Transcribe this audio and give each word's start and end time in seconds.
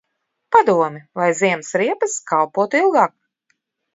Padomi, 0.53 1.01
lai 1.19 1.27
ziemas 1.41 1.69
riepas 1.83 2.15
kalpotu 2.31 2.83
ilgāk. 2.87 3.13